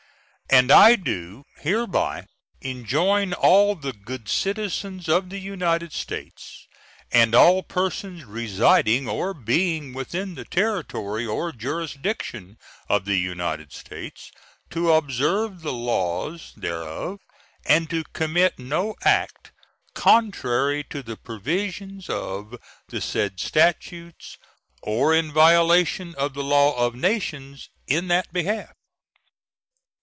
[0.53, 2.27] And I do hereby
[2.59, 6.67] enjoin all the good citizens of the United States
[7.09, 12.57] and all persons residing or being within the territory or jurisdiction
[12.89, 14.29] of the United States
[14.71, 17.19] to observe the laws thereof
[17.65, 19.53] and to commit no act
[19.93, 22.57] contrary to the provisions of
[22.89, 24.37] the said statutes
[24.81, 28.67] or in violation of the law of nations in that behalf.